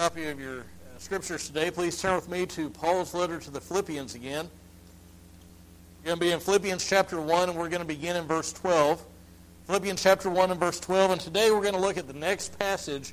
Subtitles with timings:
[0.00, 0.62] copy of your uh,
[0.96, 4.48] scriptures today, please turn with me to Paul's letter to the Philippians again.
[5.98, 8.50] We're going to be in Philippians chapter 1, and we're going to begin in verse
[8.54, 9.04] 12.
[9.66, 12.58] Philippians chapter 1 and verse 12, and today we're going to look at the next
[12.58, 13.12] passage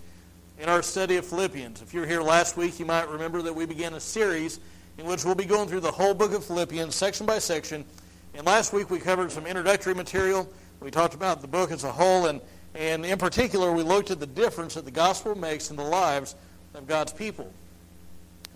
[0.62, 1.82] in our study of Philippians.
[1.82, 4.62] If you were here last week, you might remember that we began a series
[4.98, 7.84] in which we'll be going through the whole book of Philippians, section by section.
[8.34, 10.50] And last week we covered some introductory material.
[10.80, 12.40] We talked about the book as a whole, and,
[12.76, 16.34] and in particular, we looked at the difference that the gospel makes in the lives
[16.74, 17.52] of God's people.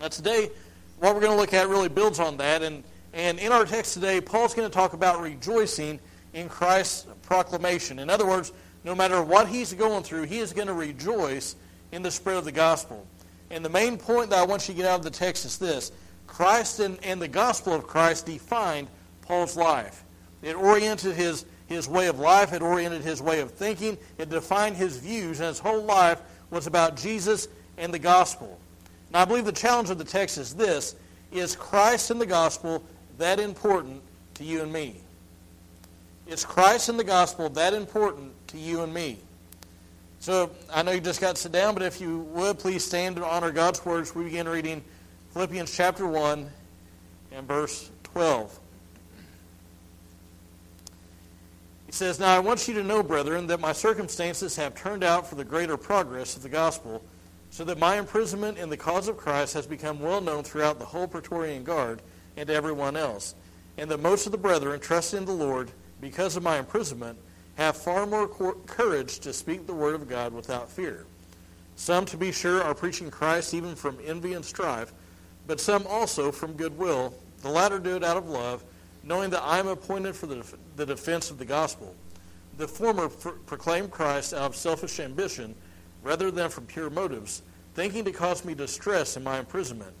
[0.00, 0.50] Now, today,
[0.98, 2.62] what we're going to look at really builds on that.
[2.62, 5.98] And, and in our text today, Paul's going to talk about rejoicing
[6.32, 7.98] in Christ's proclamation.
[7.98, 8.52] In other words,
[8.84, 11.56] no matter what he's going through, he is going to rejoice
[11.92, 13.06] in the spread of the gospel.
[13.50, 15.58] And the main point that I want you to get out of the text is
[15.58, 15.92] this
[16.26, 18.88] Christ and, and the gospel of Christ defined
[19.22, 20.04] Paul's life.
[20.40, 24.76] It oriented his, his way of life, it oriented his way of thinking, it defined
[24.76, 26.20] his views, and his whole life
[26.50, 27.48] was about Jesus
[27.78, 28.58] and the gospel.
[29.12, 30.94] Now, I believe the challenge of the text is this
[31.30, 32.82] Is Christ and the gospel
[33.18, 34.02] that important
[34.34, 34.96] to you and me?
[36.26, 39.18] Is Christ and the gospel that important to you and me?
[40.20, 43.16] So I know you just got to sit down, but if you would, please stand
[43.16, 44.14] and honor God's words.
[44.14, 44.82] We begin reading
[45.32, 46.48] Philippians chapter 1
[47.32, 48.58] and verse 12.
[51.86, 55.26] He says, Now I want you to know, brethren, that my circumstances have turned out
[55.26, 57.02] for the greater progress of the gospel
[57.52, 60.86] so that my imprisonment in the cause of Christ has become well known throughout the
[60.86, 62.00] whole Praetorian Guard
[62.34, 63.34] and everyone else,
[63.76, 65.70] and that most of the brethren, trusting in the Lord
[66.00, 67.18] because of my imprisonment,
[67.56, 71.04] have far more courage to speak the word of God without fear.
[71.76, 74.94] Some, to be sure, are preaching Christ even from envy and strife,
[75.46, 77.12] but some also from goodwill.
[77.42, 78.64] The latter do it out of love,
[79.04, 80.42] knowing that I am appointed for the,
[80.76, 81.94] the defense of the gospel.
[82.56, 85.54] The former pr- proclaim Christ out of selfish ambition
[86.02, 87.42] rather than from pure motives,
[87.74, 89.92] thinking to cause me distress in my imprisonment.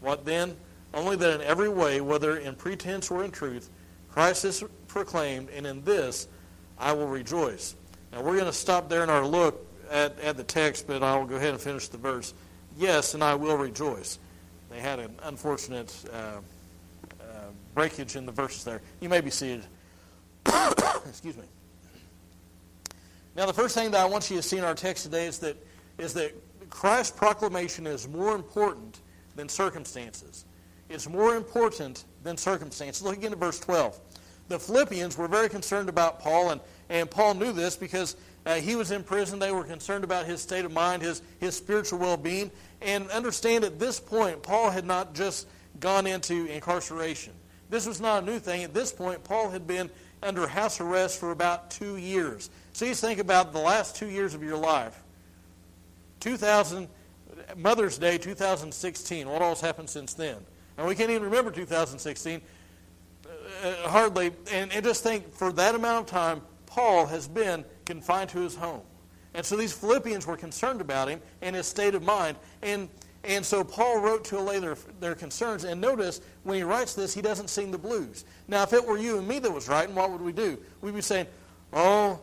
[0.00, 0.56] What then?
[0.94, 3.70] Only that in every way, whether in pretense or in truth,
[4.10, 6.28] Christ is proclaimed, and in this
[6.78, 7.74] I will rejoice.
[8.12, 11.24] Now we're going to stop there in our look at, at the text, but I'll
[11.24, 12.34] go ahead and finish the verse.
[12.76, 14.18] Yes, and I will rejoice.
[14.70, 16.40] They had an unfortunate uh,
[17.20, 17.24] uh,
[17.74, 18.82] breakage in the verses there.
[19.00, 19.64] You may be seated.
[21.06, 21.44] Excuse me.
[23.34, 25.38] Now, the first thing that I want you to see in our text today is
[25.38, 25.56] that,
[25.98, 26.34] is that
[26.68, 29.00] Christ's proclamation is more important
[29.36, 30.44] than circumstances.
[30.90, 33.02] It's more important than circumstances.
[33.02, 33.98] Look again at verse 12.
[34.48, 36.60] The Philippians were very concerned about Paul, and,
[36.90, 39.38] and Paul knew this because uh, he was in prison.
[39.38, 42.50] They were concerned about his state of mind, his, his spiritual well being.
[42.82, 45.48] And understand at this point, Paul had not just
[45.80, 47.32] gone into incarceration.
[47.70, 48.64] This was not a new thing.
[48.64, 49.88] At this point, Paul had been
[50.22, 52.50] under house arrest for about two years.
[52.72, 55.02] So you think about the last two years of your life.
[56.20, 56.88] 2000,
[57.56, 59.28] Mother's Day 2016.
[59.28, 60.36] What all's happened since then?
[60.78, 62.40] And we can't even remember 2016.
[63.62, 64.32] Uh, hardly.
[64.50, 68.56] And, and just think, for that amount of time, Paul has been confined to his
[68.56, 68.82] home.
[69.34, 72.36] And so these Philippians were concerned about him and his state of mind.
[72.62, 72.88] And,
[73.24, 75.64] and so Paul wrote to allay their, their concerns.
[75.64, 78.24] And notice, when he writes this, he doesn't sing the blues.
[78.48, 80.58] Now, if it were you and me that was writing, what would we do?
[80.80, 81.26] We'd be saying,
[81.72, 82.20] oh,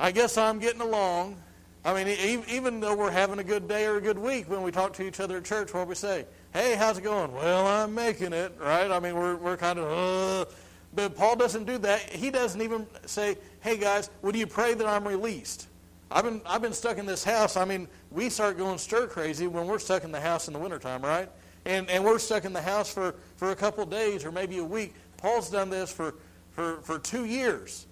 [0.00, 1.36] I guess I'm getting along.
[1.84, 4.70] I mean, even though we're having a good day or a good week, when we
[4.70, 6.24] talk to each other at church, what we say?
[6.54, 7.32] Hey, how's it going?
[7.32, 8.90] Well, I'm making it, right?
[8.90, 10.50] I mean, we're, we're kind of, uh.
[10.94, 12.00] But Paul doesn't do that.
[12.00, 15.68] He doesn't even say, hey, guys, would you pray that I'm released?
[16.10, 17.58] I've been, I've been stuck in this house.
[17.58, 20.58] I mean, we start going stir crazy when we're stuck in the house in the
[20.58, 21.28] wintertime, right?
[21.66, 24.64] And, and we're stuck in the house for, for a couple days or maybe a
[24.64, 24.94] week.
[25.18, 26.14] Paul's done this for,
[26.52, 27.86] for, for two years.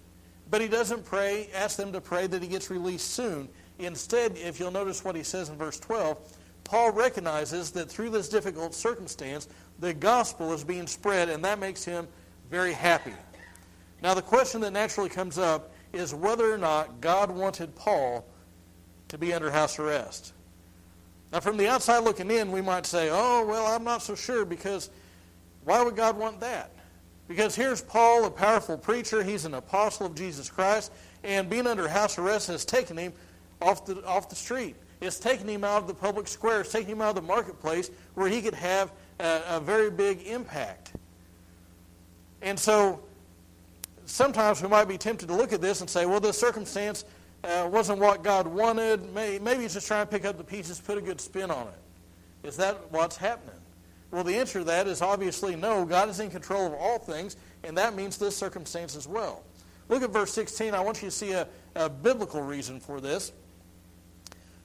[0.49, 3.49] But he doesn't pray, ask them to pray that he gets released soon.
[3.77, 6.17] Instead, if you'll notice what he says in verse 12,
[6.63, 9.47] Paul recognizes that through this difficult circumstance,
[9.79, 12.07] the gospel is being spread, and that makes him
[12.49, 13.13] very happy.
[14.01, 18.25] Now, the question that naturally comes up is whether or not God wanted Paul
[19.07, 20.33] to be under house arrest.
[21.31, 24.45] Now, from the outside looking in, we might say, oh, well, I'm not so sure
[24.45, 24.89] because
[25.63, 26.71] why would God want that?
[27.29, 29.23] Because here's Paul, a powerful preacher.
[29.23, 30.91] He's an apostle of Jesus Christ.
[31.23, 33.13] And being under house arrest has taken him
[33.61, 34.75] off the, off the street.
[34.99, 36.61] It's taken him out of the public square.
[36.61, 40.23] It's taken him out of the marketplace where he could have a, a very big
[40.23, 40.93] impact.
[42.41, 42.99] And so
[44.05, 47.05] sometimes we might be tempted to look at this and say, well, this circumstance
[47.43, 49.13] uh, wasn't what God wanted.
[49.13, 51.67] Maybe, maybe he's just trying to pick up the pieces, put a good spin on
[51.67, 52.47] it.
[52.47, 53.55] Is that what's happening?
[54.11, 55.85] Well, the answer to that is obviously no.
[55.85, 59.43] God is in control of all things, and that means this circumstance as well.
[59.87, 60.73] Look at verse 16.
[60.73, 63.31] I want you to see a, a biblical reason for this.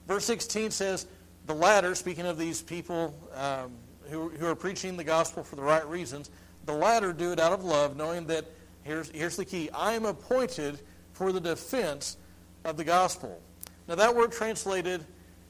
[0.07, 1.07] Verse 16 says,
[1.45, 3.71] The latter, speaking of these people um,
[4.09, 6.29] who, who are preaching the gospel for the right reasons,
[6.65, 8.45] the latter do it out of love, knowing that,
[8.83, 10.79] here's, here's the key, I am appointed
[11.13, 12.17] for the defense
[12.63, 13.41] of the gospel.
[13.87, 15.05] Now, that word translated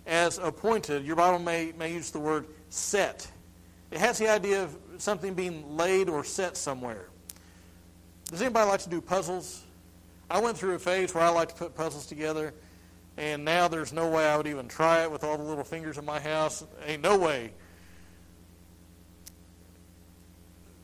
[0.06, 3.28] as appointed, your Bible may, may use the word set.
[3.96, 7.06] It has the idea of something being laid or set somewhere.
[8.30, 9.64] Does anybody like to do puzzles?
[10.30, 12.54] I went through a phase where I like to put puzzles together,
[13.16, 15.98] and now there's no way I would even try it with all the little fingers
[15.98, 16.66] in my house.
[16.86, 17.54] Ain't no way.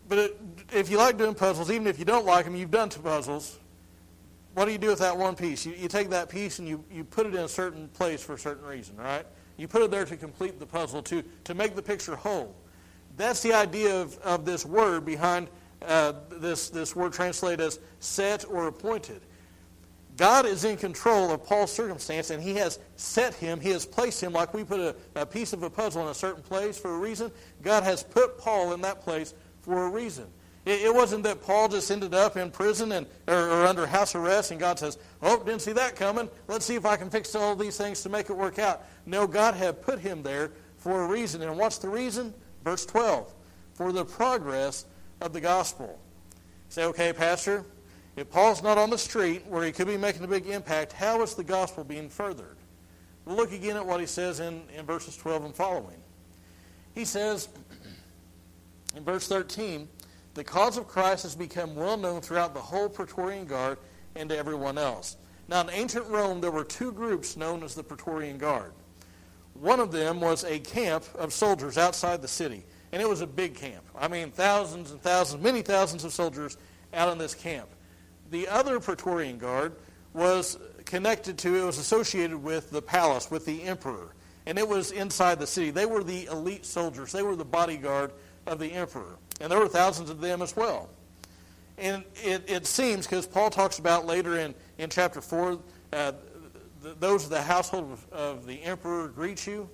[0.07, 0.41] But it,
[0.71, 3.59] if you like doing puzzles, even if you don't like them, you've done two puzzles.
[4.53, 5.65] What do you do with that one piece?
[5.65, 8.35] You, you take that piece and you, you put it in a certain place for
[8.35, 9.25] a certain reason, right?
[9.57, 12.55] You put it there to complete the puzzle, to, to make the picture whole.
[13.17, 15.47] That's the idea of, of this word behind
[15.81, 19.21] uh, this, this word translated as set or appointed.
[20.17, 24.21] God is in control of Paul's circumstance, and he has set him, he has placed
[24.21, 26.93] him like we put a, a piece of a puzzle in a certain place for
[26.93, 27.31] a reason.
[27.63, 30.27] God has put Paul in that place for a reason.
[30.63, 34.51] It, wasn't that Paul just ended up in prison and, or, or under house arrest,
[34.51, 36.29] and God says, Oh, didn't see that coming.
[36.47, 38.83] Let's see if I can fix all these things to make it work out.
[39.07, 41.41] No, God had put him there for a reason.
[41.41, 42.31] And what's the reason?
[42.63, 43.33] Verse 12
[43.73, 44.85] For the progress
[45.19, 45.99] of the gospel.
[46.69, 47.65] say, okay, Pastor,
[48.15, 51.21] if Paul's not on the street where he could be making a big impact, how
[51.21, 52.57] is the gospel being furthered?
[53.25, 56.01] We'll look again at what he says in, in verses 12 and following.
[56.93, 57.47] He says
[58.95, 59.87] in verse 13,
[60.33, 63.77] the cause of Christ has become well known throughout the whole Praetorian Guard
[64.15, 65.17] and to everyone else.
[65.47, 68.71] Now, in ancient Rome, there were two groups known as the Praetorian Guard.
[69.61, 73.27] One of them was a camp of soldiers outside the city, and it was a
[73.27, 73.83] big camp.
[73.95, 76.57] I mean, thousands and thousands, many thousands of soldiers
[76.95, 77.67] out in this camp.
[78.31, 79.73] The other Praetorian Guard
[80.13, 84.15] was connected to, it was associated with the palace, with the emperor,
[84.47, 85.69] and it was inside the city.
[85.69, 88.13] They were the elite soldiers, they were the bodyguard
[88.47, 90.89] of the emperor, and there were thousands of them as well.
[91.77, 95.59] And it, it seems, because Paul talks about later in, in chapter 4,
[95.93, 96.13] uh,
[96.81, 99.69] those of the household of, of the emperor greet you.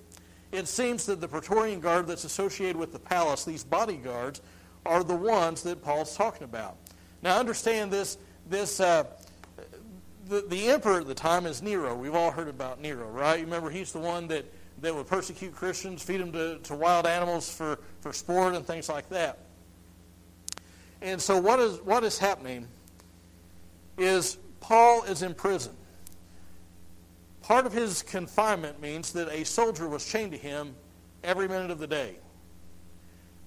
[0.52, 4.40] It seems that the Praetorian Guard that's associated with the palace, these bodyguards,
[4.86, 6.76] are the ones that Paul's talking about.
[7.22, 8.16] Now, understand this.
[8.48, 9.04] This uh,
[10.28, 11.94] the, the emperor at the time is Nero.
[11.94, 13.38] We've all heard about Nero, right?
[13.38, 14.44] You remember he's the one that,
[14.80, 18.88] that would persecute Christians, feed them to, to wild animals for, for sport and things
[18.88, 19.38] like that.
[21.00, 22.66] And so what is what is happening
[23.96, 25.72] is Paul is in prison.
[27.48, 30.74] Part of his confinement means that a soldier was chained to him
[31.24, 32.16] every minute of the day.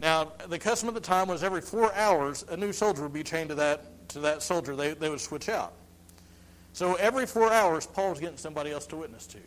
[0.01, 3.21] Now, the custom at the time was every four hours, a new soldier would be
[3.21, 4.75] chained to that, to that soldier.
[4.75, 5.73] They, they would switch out.
[6.73, 9.37] So every four hours, Paul was getting somebody else to witness to.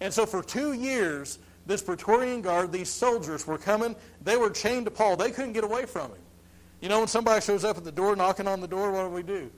[0.00, 3.94] And so for two years, this Praetorian Guard, these soldiers were coming.
[4.22, 5.16] They were chained to Paul.
[5.18, 6.22] They couldn't get away from him.
[6.80, 9.10] You know, when somebody shows up at the door, knocking on the door, what do
[9.10, 9.50] we do?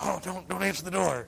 [0.00, 1.26] Oh, don't, don't answer the door.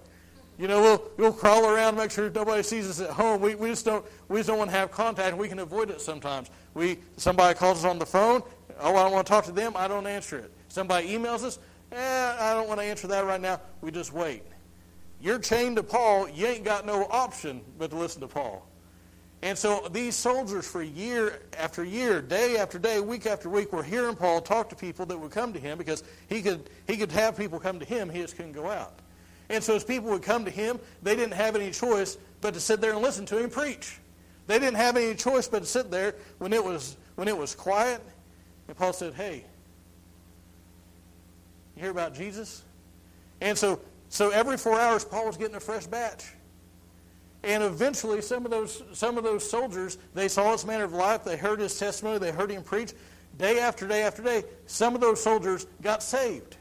[0.58, 3.40] You know, we'll, we'll crawl around, make sure nobody sees us at home.
[3.40, 6.00] We, we, just don't, we just don't want to have contact, we can avoid it
[6.00, 6.50] sometimes.
[6.74, 8.42] We, somebody calls us on the phone.
[8.80, 9.74] Oh, I don't want to talk to them.
[9.76, 10.52] I don't answer it.
[10.68, 11.60] Somebody emails us.
[11.92, 13.60] Eh, I don't want to answer that right now.
[13.80, 14.42] We just wait.
[15.20, 16.28] You're chained to Paul.
[16.28, 18.68] You ain't got no option but to listen to Paul.
[19.42, 23.84] And so these soldiers, for year after year, day after day, week after week, were
[23.84, 27.12] hearing Paul talk to people that would come to him because he could, he could
[27.12, 28.10] have people come to him.
[28.10, 28.98] He just couldn't go out.
[29.50, 32.60] And so as people would come to him, they didn't have any choice but to
[32.60, 33.98] sit there and listen to him preach.
[34.46, 37.54] They didn't have any choice but to sit there when it was, when it was
[37.54, 38.02] quiet.
[38.66, 39.44] And Paul said, hey,
[41.76, 42.62] you hear about Jesus?
[43.40, 46.24] And so, so every four hours, Paul was getting a fresh batch.
[47.44, 51.22] And eventually, some of those some of those soldiers, they saw his manner of life.
[51.22, 52.18] They heard his testimony.
[52.18, 52.92] They heard him preach.
[53.38, 56.56] Day after day after day, some of those soldiers got saved.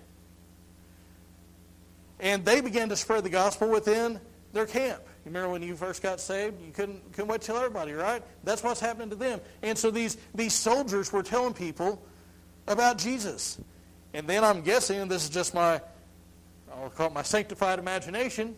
[2.19, 4.19] And they began to spread the gospel within
[4.53, 5.01] their camp.
[5.25, 6.61] You remember when you first got saved?
[6.65, 8.23] You couldn't, couldn't wait to tell everybody, right?
[8.43, 9.41] That's what's happening to them.
[9.61, 12.01] And so these, these soldiers were telling people
[12.67, 13.59] about Jesus.
[14.13, 15.81] And then I'm guessing, and this is just my,
[16.73, 18.55] I'll call it my sanctified imagination,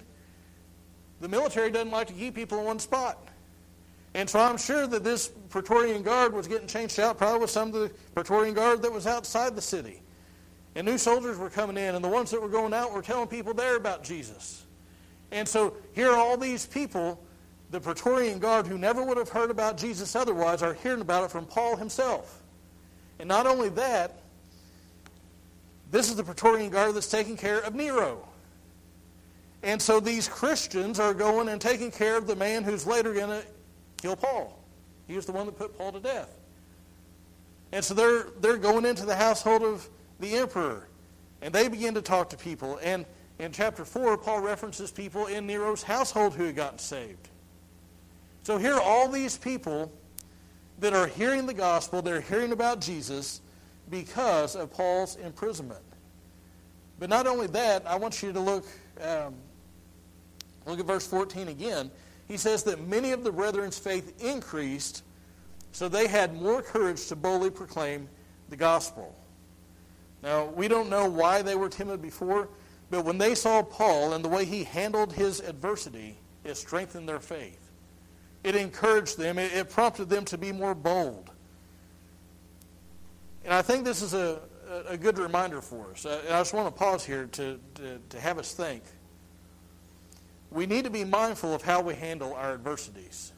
[1.22, 3.18] the military doesn't like to keep people in one spot.
[4.14, 7.70] And so I'm sure that this Praetorian Guard was getting changed out, probably with some
[7.70, 10.02] of the Praetorian Guard that was outside the city.
[10.76, 13.28] And new soldiers were coming in, and the ones that were going out were telling
[13.28, 14.66] people there about Jesus.
[15.32, 17.22] And so here are all these people,
[17.72, 21.32] the Praetorian Guard, who never would have heard about Jesus otherwise, are hearing about it
[21.32, 22.42] from Paul himself.
[23.20, 24.22] And not only that,
[25.92, 28.28] this is the Praetorian Guard that's taking care of Nero.
[29.64, 33.42] And so these Christians are going and taking care of the man who's later going
[33.42, 33.46] to
[34.02, 34.58] kill Paul.
[35.08, 36.34] He was the one that put Paul to death.
[37.72, 39.88] And so they're, they're going into the household of
[40.20, 40.88] the emperor.
[41.42, 42.80] And they begin to talk to people.
[42.84, 43.06] And
[43.40, 47.30] in chapter 4, Paul references people in Nero's household who had gotten saved.
[48.44, 49.92] So here are all these people
[50.80, 53.42] that are hearing the gospel, they're hearing about Jesus
[53.90, 55.84] because of Paul's imprisonment.
[57.00, 58.66] But not only that, I want you to look,
[59.02, 59.34] um,
[60.66, 61.92] look at verse 14 again.
[62.28, 65.04] He says that many of the brethren's faith increased,
[65.72, 68.08] so they had more courage to boldly proclaim
[68.50, 69.16] the gospel.
[70.22, 72.50] Now, we don't know why they were timid before,
[72.90, 77.20] but when they saw Paul and the way he handled his adversity, it strengthened their
[77.20, 77.72] faith.
[78.44, 81.32] It encouraged them, it, it prompted them to be more bold.
[83.44, 84.40] And I think this is a,
[84.88, 86.06] a good reminder for us.
[86.06, 88.84] Uh, I just want to pause here to, to, to have us think.
[90.52, 93.34] We need to be mindful of how we handle our adversities.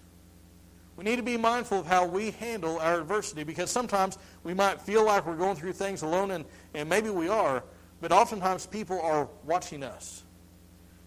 [0.97, 4.81] We need to be mindful of how we handle our adversity because sometimes we might
[4.81, 7.63] feel like we're going through things alone, and, and maybe we are,
[8.01, 10.23] but oftentimes people are watching us.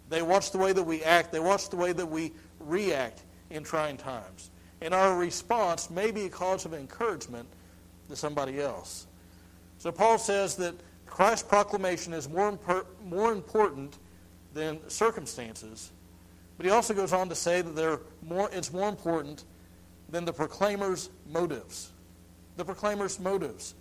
[0.09, 3.63] They watch the way that we act, they watch the way that we react in
[3.63, 4.51] trying times.
[4.81, 7.49] And our response may be a cause of encouragement
[8.09, 9.07] to somebody else.
[9.79, 10.75] So Paul says that
[11.07, 13.99] Christ's proclamation is more, impor- more important
[14.53, 15.91] than circumstances.
[16.57, 19.45] But he also goes on to say that they're more, it's more important
[20.15, 21.91] than the proclaimer's motives.
[22.57, 23.75] The proclaimer's motives.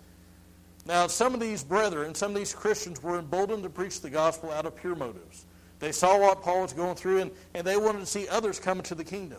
[0.84, 4.50] Now, some of these brethren, some of these Christians were emboldened to preach the gospel
[4.50, 5.46] out of pure motives.
[5.78, 8.78] They saw what Paul was going through, and, and they wanted to see others come
[8.78, 9.38] into the kingdom.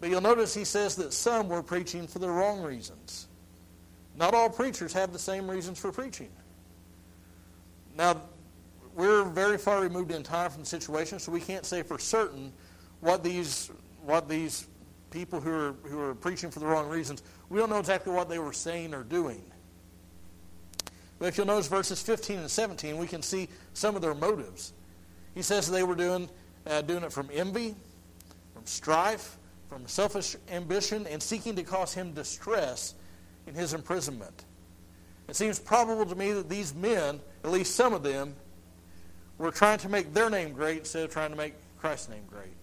[0.00, 3.26] But you'll notice he says that some were preaching for the wrong reasons.
[4.18, 6.28] Not all preachers have the same reasons for preaching.
[7.96, 8.20] Now,
[8.94, 12.52] we're very far removed in time from the situation, so we can't say for certain
[13.00, 13.70] what these
[14.04, 14.66] what these
[15.10, 17.22] people who are who are preaching for the wrong reasons.
[17.48, 19.42] We don't know exactly what they were saying or doing.
[21.18, 24.72] But if you'll notice verses 15 and 17, we can see some of their motives.
[25.34, 26.28] He says they were doing
[26.66, 27.74] uh, doing it from envy,
[28.54, 29.36] from strife,
[29.68, 32.94] from selfish ambition, and seeking to cause him distress
[33.46, 34.44] in his imprisonment.
[35.28, 38.34] It seems probable to me that these men, at least some of them,
[39.36, 42.54] were trying to make their name great instead of trying to make Christ's name great.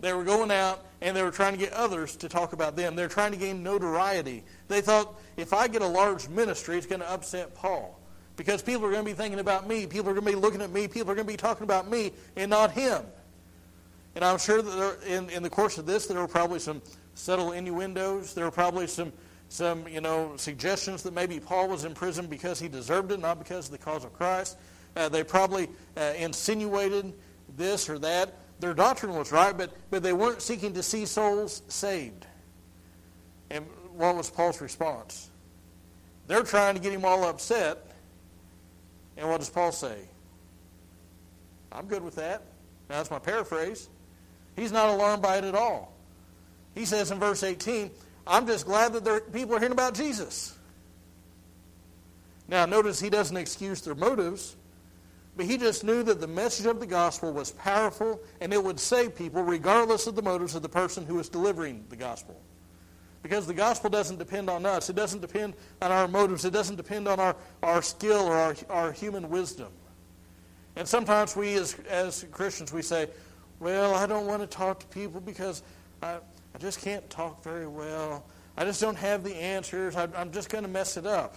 [0.00, 2.96] They were going out and they were trying to get others to talk about them.
[2.96, 4.44] They're trying to gain notoriety.
[4.68, 7.98] They thought, if I get a large ministry, it's going to upset Paul.
[8.36, 9.86] Because people are going to be thinking about me.
[9.86, 10.88] People are going to be looking at me.
[10.88, 13.02] People are going to be talking about me and not him.
[14.14, 16.80] And I'm sure that there, in, in the course of this, there were probably some
[17.14, 18.34] subtle innuendos.
[18.34, 19.12] There were probably some,
[19.48, 23.38] some you know, suggestions that maybe Paul was in prison because he deserved it, not
[23.38, 24.56] because of the cause of Christ.
[24.96, 27.12] Uh, they probably uh, insinuated
[27.56, 28.34] this or that.
[28.60, 32.26] Their doctrine was right, but, but they weren't seeking to see souls saved.
[33.50, 33.64] And
[33.96, 35.30] what was Paul's response?
[36.26, 37.78] They're trying to get him all upset.
[39.16, 39.96] And what does Paul say?
[41.72, 42.42] I'm good with that.
[42.88, 43.88] Now, that's my paraphrase.
[44.56, 45.92] He's not alarmed by it at all.
[46.74, 47.90] He says in verse 18,
[48.26, 50.56] I'm just glad that people are hearing about Jesus.
[52.46, 54.56] Now, notice he doesn't excuse their motives.
[55.36, 58.80] But he just knew that the message of the gospel was powerful and it would
[58.80, 62.40] save people regardless of the motives of the person who was delivering the gospel.
[63.22, 64.88] Because the gospel doesn't depend on us.
[64.88, 66.44] It doesn't depend on our motives.
[66.44, 69.68] It doesn't depend on our, our skill or our, our human wisdom.
[70.76, 73.08] And sometimes we as, as Christians, we say,
[73.58, 75.62] well, I don't want to talk to people because
[76.02, 76.14] I,
[76.54, 78.24] I just can't talk very well.
[78.56, 79.96] I just don't have the answers.
[79.96, 81.36] I, I'm just going to mess it up.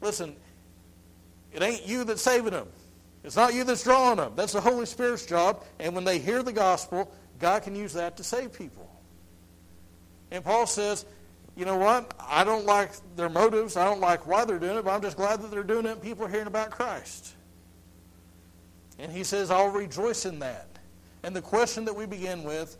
[0.00, 0.34] Listen,
[1.52, 2.68] it ain't you that's saving them.
[3.24, 4.32] It's not you that's drawing them.
[4.36, 5.64] That's the Holy Spirit's job.
[5.80, 8.88] And when they hear the gospel, God can use that to save people.
[10.30, 11.06] And Paul says,
[11.56, 12.12] you know what?
[12.20, 13.76] I don't like their motives.
[13.76, 15.92] I don't like why they're doing it, but I'm just glad that they're doing it
[15.92, 17.34] and people are hearing about Christ.
[18.98, 20.66] And he says, I'll rejoice in that.
[21.22, 22.76] And the question that we begin with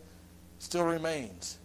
[0.59, 1.59] still remains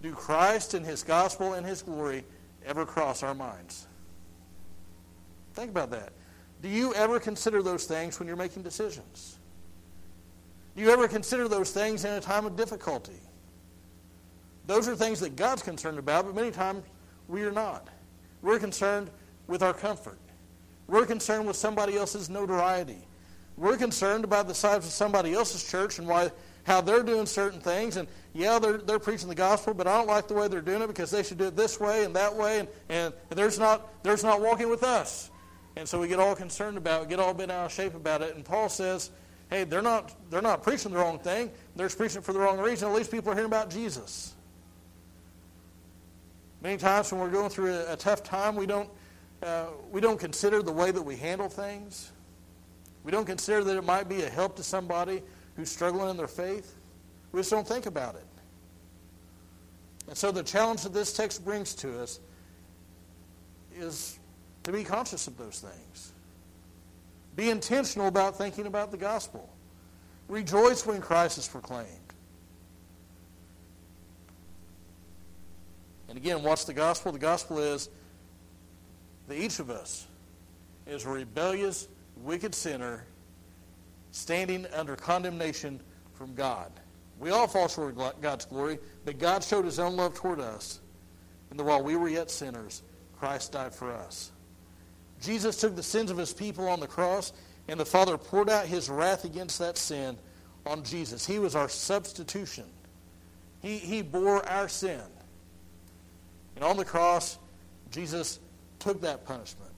[0.00, 2.24] Do Christ and his gospel and his glory
[2.64, 3.86] ever cross our minds?
[5.52, 6.12] Think about that.
[6.62, 9.38] Do you ever consider those things when you're making decisions?
[10.76, 13.20] Do you ever consider those things in a time of difficulty?
[14.66, 16.84] Those are things that God's concerned about, but many times
[17.28, 17.88] we are not.
[18.42, 19.10] We're concerned
[19.46, 20.18] with our comfort.
[20.86, 23.06] We're concerned with somebody else's notoriety.
[23.56, 26.30] We're concerned about the size of somebody else's church and why
[26.64, 27.96] how they're doing certain things.
[27.96, 30.82] And yeah, they're, they're preaching the gospel, but I don't like the way they're doing
[30.82, 34.02] it because they should do it this way and that way, and, and there's not
[34.02, 35.30] there's not walking with us.
[35.76, 38.22] And so we get all concerned about it, get all bent out of shape about
[38.22, 38.36] it.
[38.36, 39.10] And Paul says,
[39.50, 41.50] hey, they're not, they're not preaching the wrong thing.
[41.76, 42.88] They're preaching for the wrong reason.
[42.88, 44.34] At least people are hearing about Jesus.
[46.62, 48.88] Many times when we're going through a, a tough time, we don't,
[49.42, 52.12] uh, we don't consider the way that we handle things.
[53.02, 55.22] We don't consider that it might be a help to somebody
[55.56, 56.74] who's struggling in their faith.
[57.32, 58.24] We just don't think about it.
[60.08, 62.20] And so the challenge that this text brings to us
[63.76, 64.18] is
[64.64, 66.12] to be conscious of those things.
[67.36, 69.48] Be intentional about thinking about the gospel.
[70.28, 71.88] Rejoice when Christ is proclaimed.
[76.08, 77.12] And again, what's the gospel?
[77.12, 77.88] The gospel is
[79.28, 80.06] that each of us
[80.86, 81.88] is a rebellious,
[82.22, 83.04] wicked sinner
[84.12, 85.80] standing under condemnation
[86.12, 86.70] from God.
[87.18, 90.80] We all fall short of God's glory, but God showed his own love toward us.
[91.50, 92.82] And that while we were yet sinners,
[93.18, 94.30] Christ died for us.
[95.24, 97.32] Jesus took the sins of his people on the cross,
[97.68, 100.16] and the Father poured out his wrath against that sin
[100.66, 101.26] on Jesus.
[101.26, 102.64] He was our substitution.
[103.62, 105.00] He, he bore our sin.
[106.56, 107.38] And on the cross,
[107.90, 108.38] Jesus
[108.78, 109.70] took that punishment.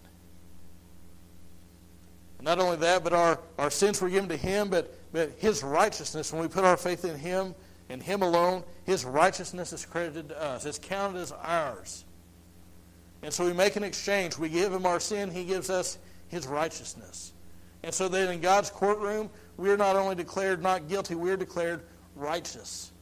[2.43, 6.33] Not only that, but our, our sins were given to him, but, but his righteousness,
[6.33, 7.55] when we put our faith in him
[7.89, 10.67] and him alone, his righteousness is credited to us.
[10.67, 12.05] It's counted as ours.
[13.27, 14.39] And so we make an exchange.
[14.39, 17.33] We give him our sin, he gives us his righteousness.
[17.83, 21.37] And so that in God's courtroom, we are not only declared not guilty, we are
[21.37, 21.83] declared
[22.15, 22.93] righteous.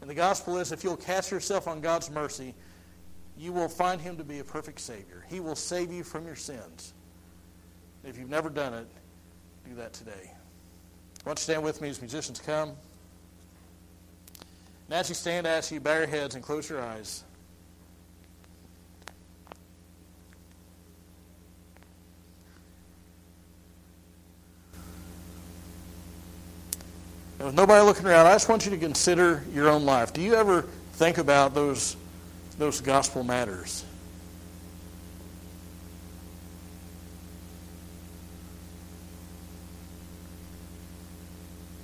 [0.00, 2.56] And the gospel is if you'll cast yourself on God's mercy,
[3.38, 5.24] you will find him to be a perfect Savior.
[5.30, 6.92] He will save you from your sins.
[8.02, 8.88] If you've never done it,
[9.68, 10.32] do that today.
[11.22, 12.70] Why don't you stand with me as musicians come?
[14.88, 17.22] And as you stand, I ask you bow your heads and close your eyes.
[27.42, 30.12] And with nobody looking around, I just want you to consider your own life.
[30.12, 31.96] Do you ever think about those,
[32.56, 33.84] those gospel matters?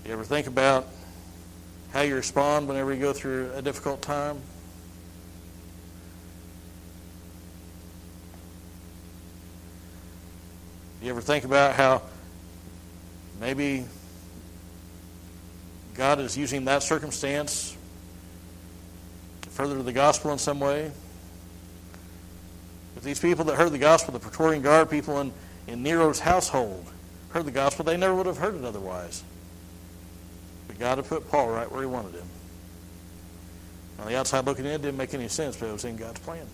[0.04, 0.86] Do you ever think about
[1.92, 4.40] how you respond whenever you go through a difficult time?
[11.00, 12.02] Do you ever think about how
[13.40, 13.86] maybe
[15.98, 17.76] God is using that circumstance
[19.42, 20.90] to further the gospel in some way?
[22.96, 25.32] If these people that heard the gospel, the Praetorian Guard people in,
[25.66, 26.86] in Nero's household,
[27.30, 29.22] heard the gospel, they never would have heard it otherwise.
[30.78, 32.28] God had put Paul right where he wanted him.
[33.98, 36.20] On the outside looking in, it didn't make any sense, but it was in God's
[36.20, 36.46] plan.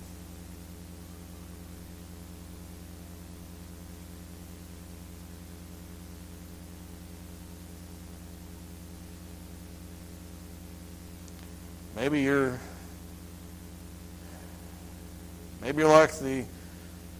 [12.04, 12.60] Maybe you're
[15.62, 16.44] maybe you're like the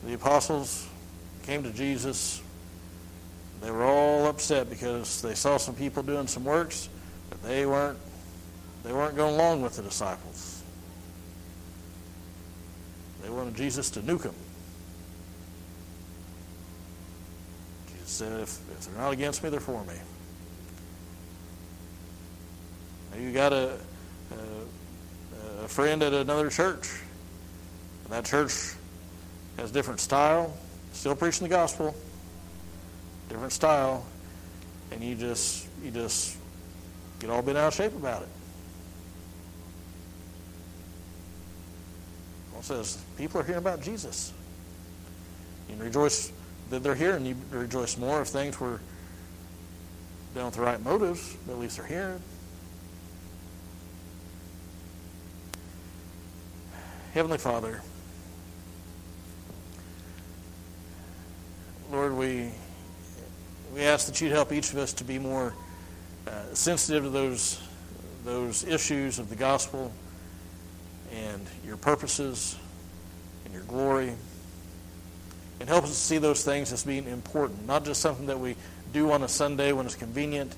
[0.05, 0.87] the apostles
[1.45, 2.43] came to Jesus.
[3.63, 6.91] They were all upset because they saw some people doing some works
[7.31, 7.99] but they weren't
[8.83, 10.63] they weren't going along with the disciples.
[13.23, 14.35] They wanted Jesus to nuke them.
[17.89, 19.95] Jesus said, if, if they're not against me, they're for me.
[23.19, 23.55] you got
[25.65, 26.89] a, friend at another church.
[28.05, 28.75] And that church
[29.57, 30.57] has different style,
[30.93, 31.95] still preaching the gospel,
[33.29, 34.05] different style,
[34.91, 36.37] and you just you just
[37.19, 38.29] get all bent out of shape about it.
[42.53, 44.33] Paul says people are hearing about Jesus.
[45.69, 46.33] You rejoice
[46.71, 48.81] that they're here, and you rejoice more if things were
[50.35, 52.23] done with the right motives, but at least they're hearing.
[57.15, 57.81] Heavenly Father,
[61.93, 62.51] Lord, we
[63.73, 65.55] we ask that you'd help each of us to be more
[66.27, 67.63] uh, sensitive to those
[68.25, 69.93] those issues of the gospel
[71.13, 72.57] and your purposes
[73.45, 74.13] and your glory.
[75.61, 78.57] And help us to see those things as being important, not just something that we
[78.93, 80.53] do on a Sunday when it's convenient,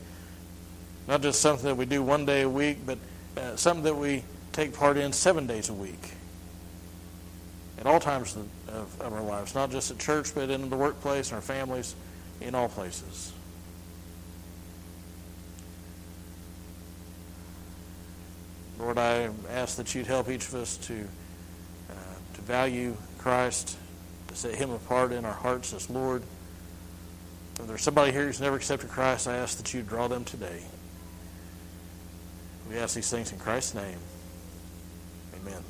[1.06, 2.96] not just something that we do one day a week, but
[3.36, 6.14] uh, something that we take part in seven days a week.
[7.78, 8.36] At all times
[8.68, 11.94] of, of our lives, not just at church, but in the workplace, in our families,
[12.40, 13.32] in all places.
[18.78, 21.08] Lord, I ask that you'd help each of us to,
[21.90, 21.94] uh,
[22.34, 23.76] to value Christ,
[24.28, 26.22] to set him apart in our hearts as Lord.
[27.58, 30.62] If there's somebody here who's never accepted Christ, I ask that you draw them today.
[32.68, 33.98] We ask these things in Christ's name.
[35.40, 35.62] Amen.